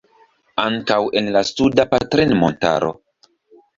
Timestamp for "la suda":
1.37-1.87